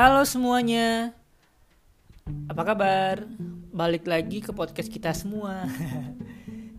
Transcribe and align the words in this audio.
Halo 0.00 0.24
semuanya, 0.24 1.12
apa 2.48 2.72
kabar? 2.72 3.20
Balik 3.68 4.08
lagi 4.08 4.40
ke 4.40 4.48
podcast 4.48 4.88
kita 4.88 5.12
semua. 5.12 5.68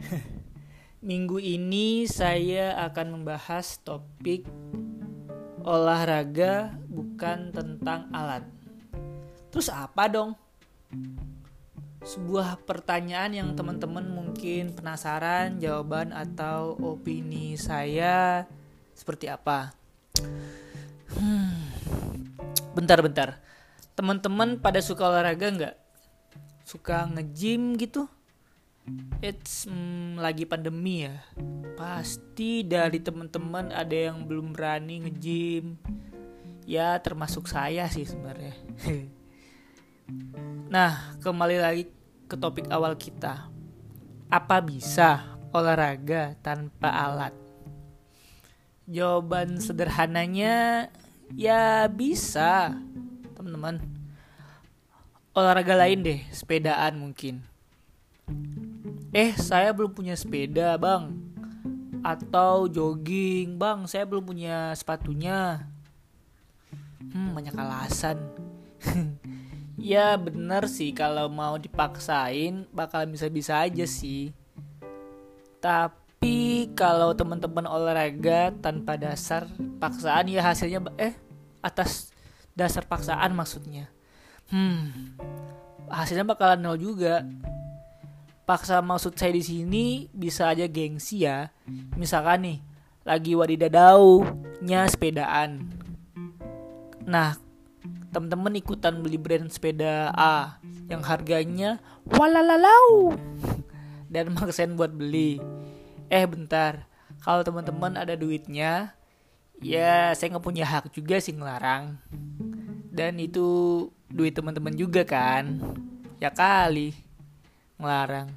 Minggu 1.05 1.37
ini 1.37 2.09
saya 2.09 2.81
akan 2.89 3.21
membahas 3.21 3.77
topik 3.85 4.49
olahraga 5.61 6.73
bukan 6.89 7.53
tentang 7.53 8.09
alat. 8.09 8.41
Terus 9.53 9.69
apa 9.69 10.09
dong? 10.09 10.33
Sebuah 12.01 12.65
pertanyaan 12.65 13.37
yang 13.37 13.49
teman-teman 13.53 14.09
mungkin 14.09 14.73
penasaran 14.73 15.61
jawaban 15.61 16.09
atau 16.09 16.73
opini 16.81 17.53
saya 17.53 18.49
seperti 18.97 19.29
apa. 19.29 19.77
Hmm, 21.13 21.70
bentar-bentar. 22.71 23.39
Teman-teman 23.93 24.57
pada 24.59 24.79
suka 24.79 25.07
olahraga 25.07 25.47
nggak? 25.51 25.75
Suka 26.63 27.03
nge-gym 27.11 27.75
gitu? 27.75 28.07
It's 29.21 29.69
hmm, 29.69 30.17
lagi 30.17 30.47
pandemi 30.47 31.05
ya. 31.05 31.21
Pasti 31.77 32.65
dari 32.65 32.97
teman-teman 33.03 33.69
ada 33.69 33.93
yang 33.93 34.25
belum 34.25 34.55
berani 34.55 35.05
nge-gym. 35.05 35.77
Ya 36.65 36.97
termasuk 37.03 37.45
saya 37.51 37.85
sih 37.91 38.07
sebenarnya. 38.07 38.55
nah, 40.73 41.13
kembali 41.21 41.57
lagi 41.61 41.83
ke 42.25 42.35
topik 42.39 42.71
awal 42.71 42.95
kita. 42.95 43.51
Apa 44.31 44.63
bisa 44.63 45.37
olahraga 45.51 46.39
tanpa 46.39 46.89
alat? 46.89 47.35
Jawaban 48.87 49.59
sederhananya 49.59 50.87
ya 51.35 51.87
bisa, 51.91 52.75
teman-teman. 53.35 53.79
Olahraga 55.31 55.79
lain 55.79 56.03
deh, 56.03 56.19
sepedaan 56.33 56.99
mungkin. 56.99 57.39
Eh, 59.11 59.35
saya 59.35 59.71
belum 59.71 59.95
punya 59.95 60.15
sepeda, 60.15 60.75
Bang. 60.75 61.15
Atau 62.03 62.67
jogging, 62.67 63.55
Bang. 63.55 63.87
Saya 63.87 64.03
belum 64.03 64.27
punya 64.27 64.75
sepatunya. 64.75 65.67
Hmm, 67.11 67.35
banyak 67.35 67.55
alasan. 67.55 68.17
ya 69.77 70.15
bener 70.19 70.67
sih 70.69 70.93
kalau 70.93 71.27
mau 71.27 71.57
dipaksain 71.57 72.65
bakal 72.71 73.03
bisa-bisa 73.07 73.59
aja 73.59 73.83
sih. 73.83 74.31
Tapi 75.61 76.00
kalau 76.73 77.13
teman-teman 77.13 77.67
olahraga 77.67 78.51
tanpa 78.59 78.95
dasar 78.97 79.47
paksaan 79.77 80.31
ya 80.31 80.41
hasilnya 80.41 80.81
eh 80.97 81.13
atas 81.61 82.11
dasar 82.57 82.83
paksaan 82.85 83.31
maksudnya. 83.35 83.87
Hmm. 84.51 85.15
Hasilnya 85.87 86.27
bakalan 86.27 86.59
nol 86.59 86.79
juga. 86.79 87.23
Paksa 88.41 88.83
maksud 88.83 89.15
saya 89.15 89.31
di 89.31 89.43
sini 89.45 89.85
bisa 90.11 90.51
aja 90.51 90.67
gengsi 90.67 91.23
ya. 91.23 91.53
Misalkan 91.95 92.43
nih 92.43 92.57
lagi 93.07 93.31
wadidadau 93.37 94.27
nya 94.59 94.83
sepedaan. 94.91 95.71
Nah, 97.07 97.37
teman-teman 98.11 98.59
ikutan 98.59 98.99
beli 98.99 99.15
brand 99.15 99.47
sepeda 99.47 100.11
A 100.11 100.59
yang 100.91 101.01
harganya 101.01 101.79
walalalau 102.05 103.15
dan 104.11 104.35
maksain 104.35 104.75
buat 104.75 104.91
beli. 104.91 105.39
Eh 106.11 106.27
bentar, 106.27 106.91
kalau 107.23 107.39
teman-teman 107.39 107.95
ada 107.95 108.19
duitnya, 108.19 108.91
ya 109.63 110.11
saya 110.11 110.35
nggak 110.35 110.43
punya 110.43 110.67
hak 110.67 110.91
juga 110.91 111.23
sih 111.23 111.31
ngelarang. 111.31 112.03
Dan 112.91 113.15
itu 113.15 113.87
duit 114.11 114.35
teman-teman 114.35 114.75
juga 114.75 115.07
kan, 115.07 115.55
ya 116.19 116.27
kali 116.27 116.91
ngelarang. 117.79 118.35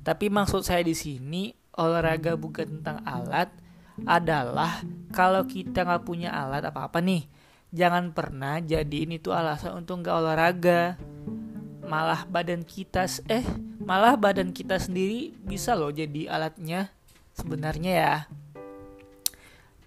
Tapi 0.00 0.32
maksud 0.32 0.64
saya 0.64 0.80
di 0.80 0.96
sini 0.96 1.52
olahraga 1.76 2.40
bukan 2.40 2.80
tentang 2.80 3.04
alat 3.04 3.52
adalah 4.08 4.80
kalau 5.12 5.44
kita 5.44 5.84
nggak 5.84 6.08
punya 6.08 6.32
alat 6.32 6.64
apa-apa 6.64 7.04
nih, 7.04 7.28
jangan 7.68 8.16
pernah 8.16 8.64
jadiin 8.64 9.20
itu 9.20 9.28
alasan 9.28 9.84
untuk 9.84 10.00
nggak 10.00 10.16
olahraga 10.24 10.96
malah 11.84 12.24
badan 12.24 12.64
kita 12.64 13.04
eh 13.28 13.44
malah 13.84 14.16
badan 14.16 14.50
kita 14.50 14.80
sendiri 14.80 15.36
bisa 15.44 15.76
loh 15.76 15.92
jadi 15.92 16.32
alatnya 16.32 16.88
sebenarnya 17.36 17.92
ya. 17.92 18.16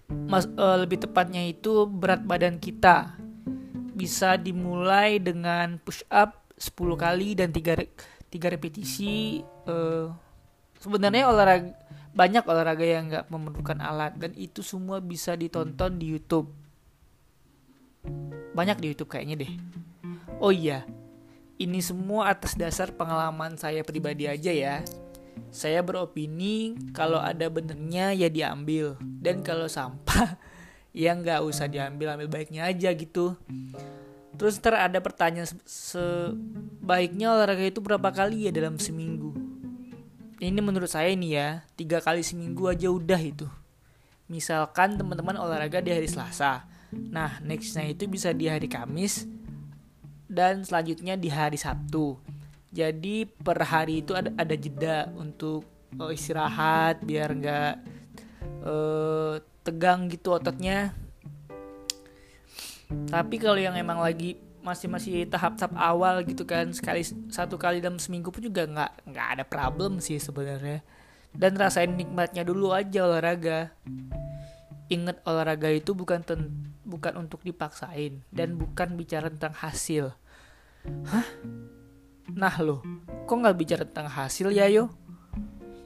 Mas, 0.08 0.48
uh, 0.56 0.80
lebih 0.80 1.04
tepatnya 1.04 1.44
itu 1.44 1.84
berat 1.84 2.24
badan 2.24 2.56
kita. 2.56 3.18
Bisa 3.92 4.38
dimulai 4.40 5.20
dengan 5.20 5.76
push 5.82 6.06
up 6.08 6.48
10 6.56 6.96
kali 6.96 7.36
dan 7.36 7.52
3 7.52 7.84
3 8.28 8.54
repetisi 8.54 9.42
uh, 9.68 10.08
sebenarnya 10.80 11.28
olahraga 11.28 11.72
banyak 12.08 12.44
olahraga 12.48 12.86
yang 12.88 13.04
nggak 13.12 13.26
memerlukan 13.30 13.78
alat 13.78 14.16
dan 14.16 14.32
itu 14.34 14.64
semua 14.64 14.98
bisa 14.98 15.36
ditonton 15.36 16.00
di 16.00 16.08
YouTube. 16.08 16.48
Banyak 18.56 18.80
di 18.80 18.86
YouTube 18.90 19.12
kayaknya 19.12 19.44
deh. 19.44 19.52
Oh 20.40 20.54
iya 20.54 20.86
ini 21.58 21.82
semua 21.82 22.30
atas 22.30 22.54
dasar 22.54 22.94
pengalaman 22.94 23.58
saya 23.58 23.82
pribadi 23.82 24.30
aja 24.30 24.54
ya. 24.54 24.76
Saya 25.50 25.82
beropini 25.82 26.78
kalau 26.94 27.18
ada 27.18 27.50
benernya 27.50 28.14
ya 28.14 28.30
diambil. 28.30 28.94
Dan 29.02 29.42
kalau 29.42 29.66
sampah 29.66 30.38
ya 30.94 31.18
nggak 31.18 31.42
usah 31.42 31.66
diambil 31.66 32.14
ambil 32.14 32.30
baiknya 32.30 32.70
aja 32.70 32.94
gitu. 32.94 33.34
Terus 34.38 34.62
ntar 34.62 34.78
ada 34.78 35.02
pertanyaan 35.02 35.50
sebaiknya 35.66 37.34
olahraga 37.34 37.66
itu 37.66 37.82
berapa 37.82 38.06
kali 38.14 38.46
ya 38.46 38.54
dalam 38.54 38.78
seminggu? 38.78 39.34
Ini 40.38 40.62
menurut 40.62 40.86
saya 40.86 41.10
nih 41.10 41.30
ya 41.34 41.48
tiga 41.74 41.98
kali 41.98 42.22
seminggu 42.22 42.70
aja 42.70 42.86
udah 42.86 43.18
itu. 43.18 43.50
Misalkan 44.30 44.94
teman-teman 44.94 45.34
olahraga 45.34 45.82
di 45.82 45.90
hari 45.90 46.06
Selasa. 46.06 46.70
Nah 46.94 47.42
nextnya 47.42 47.82
itu 47.90 48.06
bisa 48.06 48.30
di 48.30 48.46
hari 48.46 48.70
Kamis 48.70 49.26
dan 50.28 50.62
selanjutnya 50.62 51.16
di 51.16 51.32
hari 51.32 51.56
Sabtu. 51.56 52.20
Jadi 52.68 53.24
per 53.24 53.64
hari 53.64 54.04
itu 54.04 54.12
ada 54.12 54.28
ada 54.36 54.54
jeda 54.54 55.08
untuk 55.16 55.64
uh, 55.96 56.12
istirahat 56.12 57.00
biar 57.00 57.32
nggak 57.32 57.74
uh, 58.62 59.40
tegang 59.64 60.12
gitu 60.12 60.36
ototnya. 60.36 60.92
Tapi 63.08 63.36
kalau 63.40 63.56
yang 63.56 63.76
emang 63.76 64.00
lagi 64.00 64.36
masih 64.60 64.88
masih 64.92 65.24
tahap-tahap 65.24 65.72
awal 65.80 66.20
gitu 66.28 66.44
kan 66.44 66.68
sekali 66.76 67.00
satu 67.32 67.56
kali 67.56 67.80
dalam 67.80 67.96
seminggu 67.96 68.28
pun 68.28 68.44
juga 68.44 68.68
nggak 68.68 68.92
nggak 69.08 69.26
ada 69.36 69.44
problem 69.48 69.96
sih 69.96 70.20
sebenarnya. 70.20 70.84
Dan 71.32 71.56
rasain 71.56 71.92
nikmatnya 71.96 72.44
dulu 72.44 72.72
aja 72.76 73.04
olahraga. 73.04 73.72
Ingat 74.88 75.20
olahraga 75.28 75.68
itu 75.68 75.92
bukan 75.92 76.24
ten, 76.24 76.40
bukan 76.88 77.20
untuk 77.20 77.44
dipaksain 77.44 78.24
dan 78.32 78.56
bukan 78.56 78.96
bicara 78.96 79.28
tentang 79.28 79.52
hasil. 79.52 80.16
Hah? 81.12 81.28
Nah 82.32 82.56
loh, 82.64 82.80
kok 83.28 83.36
nggak 83.36 83.58
bicara 83.60 83.84
tentang 83.84 84.08
hasil 84.08 84.48
ya 84.48 84.64
yo? 84.72 84.88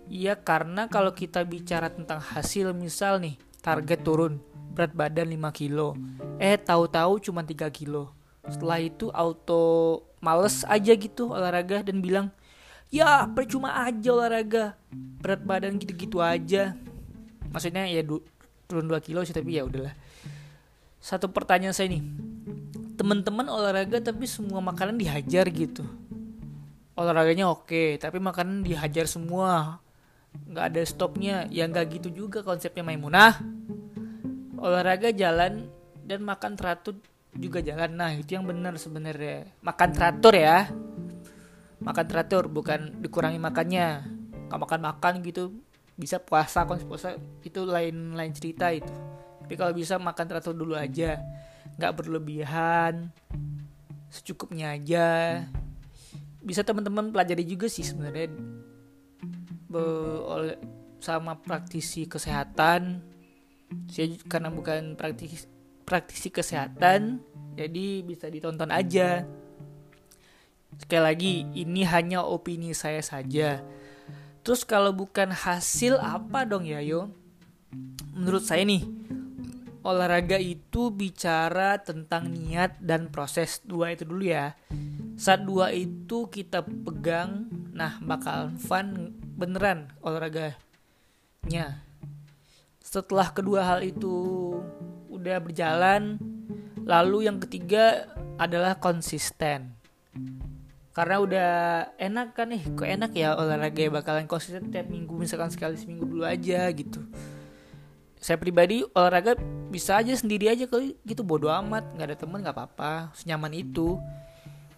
Iya 0.07 0.39
karena 0.39 0.87
kalau 0.87 1.11
kita 1.11 1.43
bicara 1.43 1.91
tentang 1.91 2.23
hasil 2.23 2.71
misal 2.71 3.19
nih 3.19 3.35
target 3.65 4.07
turun 4.07 4.39
berat 4.73 4.95
badan 4.95 5.29
5 5.29 5.51
kilo. 5.53 5.99
Eh 6.39 6.55
tahu-tahu 6.57 7.19
cuma 7.19 7.43
3 7.43 7.69
kilo. 7.75 8.15
Setelah 8.47 8.79
itu 8.79 9.11
auto 9.11 10.01
males 10.23 10.63
aja 10.67 10.93
gitu 10.95 11.34
olahraga 11.34 11.83
dan 11.83 11.99
bilang 11.99 12.29
Ya 12.93 13.25
percuma 13.25 13.89
aja 13.89 14.13
olahraga. 14.13 14.77
Berat 15.25 15.41
badan 15.49 15.81
gitu-gitu 15.81 16.21
aja. 16.21 16.77
Maksudnya 17.49 17.89
ya 17.89 18.05
turun 18.69 18.89
2 18.89 19.01
kilo 19.01 19.25
sih 19.25 19.33
tapi 19.33 19.57
ya 19.57 19.65
udahlah 19.65 19.97
Satu 21.03 21.27
pertanyaan 21.34 21.75
saya 21.75 21.91
nih. 21.91 22.03
Teman-teman 22.95 23.51
olahraga 23.51 23.99
tapi 23.99 24.31
semua 24.31 24.63
makanan 24.63 24.95
dihajar 24.95 25.51
gitu. 25.51 25.83
Olahraganya 26.95 27.51
oke 27.51 27.99
tapi 27.99 28.22
makanan 28.22 28.63
dihajar 28.63 29.10
semua. 29.10 29.83
Nggak 30.47 30.65
ada 30.71 30.83
stopnya. 30.87 31.51
Ya 31.51 31.66
nggak 31.66 31.99
gitu 31.99 32.09
juga 32.22 32.47
konsepnya 32.47 32.87
Maimunah. 32.87 33.34
Olahraga 34.63 35.10
jalan 35.10 35.66
dan 36.07 36.22
makan 36.22 36.54
teratur 36.54 36.95
juga 37.34 37.59
jalan. 37.59 37.98
Nah 37.98 38.15
itu 38.15 38.39
yang 38.39 38.47
benar 38.47 38.78
sebenarnya. 38.78 39.51
Makan 39.59 39.91
teratur 39.91 40.39
ya. 40.39 40.71
Makan 41.83 42.05
teratur 42.07 42.47
bukan 42.47 43.03
dikurangi 43.03 43.43
makannya. 43.43 44.07
Nggak 44.47 44.60
makan 44.71 44.81
makan 44.87 45.15
gitu. 45.27 45.51
Bisa 45.98 46.22
puasa 46.22 46.63
konsep 46.63 46.87
puasa. 46.87 47.19
Itu 47.43 47.66
lain 47.66 48.15
lain 48.15 48.31
cerita 48.31 48.71
itu 48.71 49.11
tapi 49.42 49.54
kalau 49.59 49.74
bisa 49.74 49.98
makan 49.98 50.24
teratur 50.24 50.54
dulu 50.54 50.78
aja. 50.78 51.18
Nggak 51.77 51.92
berlebihan. 51.98 53.10
Secukupnya 54.09 54.72
aja. 54.78 55.42
Bisa 56.41 56.65
teman-teman 56.65 57.10
pelajari 57.10 57.44
juga 57.44 57.66
sih 57.66 57.84
sebenarnya. 57.84 58.33
Oleh 60.27 60.56
sama 61.03 61.36
praktisi 61.36 62.06
kesehatan. 62.06 63.03
Saya 63.91 64.15
karena 64.28 64.48
bukan 64.53 64.94
praktisi 64.94 65.48
praktisi 65.83 66.28
kesehatan 66.30 67.21
jadi 67.59 68.00
bisa 68.06 68.28
ditonton 68.33 68.72
aja. 68.72 69.28
Sekali 70.80 71.03
lagi 71.04 71.33
ini 71.53 71.84
hanya 71.84 72.24
opini 72.24 72.72
saya 72.72 73.04
saja. 73.04 73.60
Terus 74.41 74.65
kalau 74.65 74.91
bukan 74.97 75.30
hasil 75.30 76.00
apa 76.00 76.48
dong 76.48 76.65
ya 76.65 76.80
yo? 76.80 77.12
Menurut 78.12 78.45
saya 78.45 78.65
nih 78.65 78.84
olahraga 79.83 80.39
itu 80.39 80.95
bicara 80.95 81.79
tentang 81.83 82.31
niat 82.31 82.79
dan 82.79 83.11
proses. 83.11 83.59
Dua 83.63 83.91
itu 83.91 84.07
dulu 84.07 84.25
ya. 84.27 84.55
Saat 85.19 85.45
dua 85.45 85.75
itu 85.75 86.31
kita 86.31 86.63
pegang 86.65 87.51
nah 87.75 87.99
bakal 88.03 88.55
fun 88.63 89.19
beneran 89.37 89.91
olahraganya. 90.03 91.83
Setelah 92.83 93.34
kedua 93.34 93.67
hal 93.67 93.81
itu 93.83 94.57
udah 95.11 95.39
berjalan 95.43 96.19
lalu 96.83 97.27
yang 97.31 97.39
ketiga 97.43 98.11
adalah 98.39 98.79
konsisten. 98.79 99.75
Karena 100.93 101.17
udah 101.25 101.51
enak 101.97 102.37
kan 102.37 102.53
nih 102.53 102.63
kok 102.77 102.84
enak 102.84 103.13
ya 103.17 103.33
olahraga 103.33 103.89
bakalan 103.89 104.29
konsisten 104.29 104.69
tiap 104.69 104.93
minggu 104.93 105.17
misalkan 105.17 105.49
sekali 105.49 105.81
seminggu 105.81 106.05
dulu 106.05 106.29
aja 106.29 106.69
gitu 106.69 107.01
saya 108.22 108.39
pribadi 108.39 108.86
olahraga 108.95 109.34
bisa 109.66 109.98
aja 109.98 110.15
sendiri 110.15 110.47
aja 110.47 110.71
kali. 110.71 110.95
Gitu 111.03 111.27
bodo 111.27 111.51
amat. 111.51 111.83
Nggak 111.98 112.07
ada 112.07 112.16
temen 112.22 112.39
nggak 112.39 112.54
apa-apa. 112.54 113.10
Senyaman 113.19 113.51
itu. 113.51 113.98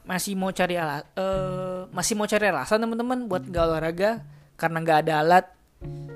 Masih 0.08 0.32
mau 0.32 0.52
cari 0.52 0.76
alat 0.76 1.04
uh, 1.16 1.88
masih 1.92 2.12
mau 2.12 2.28
cari 2.28 2.44
alasan 2.48 2.80
teman-teman 2.80 3.28
buat 3.28 3.44
nggak 3.44 3.64
olahraga. 3.68 4.24
Karena 4.56 4.80
nggak 4.80 4.98
ada 5.04 5.12
alat. 5.20 5.46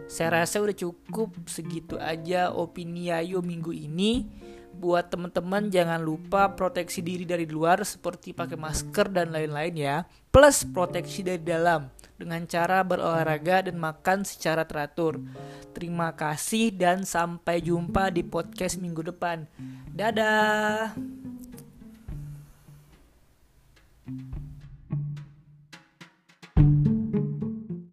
Saya 0.09 0.41
rasa 0.41 0.65
udah 0.65 0.73
cukup. 0.73 1.37
Segitu 1.45 2.01
aja 2.01 2.49
opini 2.49 3.13
Ayo 3.13 3.45
minggu 3.45 3.77
ini 3.77 4.25
buat 4.79 5.11
teman-teman 5.11 5.67
jangan 5.69 5.99
lupa 5.99 6.55
proteksi 6.55 7.03
diri 7.03 7.27
dari 7.27 7.45
luar 7.45 7.83
seperti 7.83 8.31
pakai 8.31 8.55
masker 8.55 9.11
dan 9.11 9.35
lain-lain 9.35 9.75
ya 9.75 9.97
plus 10.31 10.63
proteksi 10.63 11.27
dari 11.27 11.43
dalam 11.43 11.91
dengan 12.19 12.43
cara 12.47 12.83
berolahraga 12.83 13.71
dan 13.71 13.79
makan 13.79 14.27
secara 14.27 14.67
teratur. 14.67 15.23
Terima 15.75 16.11
kasih 16.15 16.75
dan 16.75 17.07
sampai 17.07 17.63
jumpa 17.63 18.11
di 18.11 18.27
podcast 18.27 18.83
minggu 18.83 19.07
depan. 19.07 19.47
Dadah. 19.95 20.95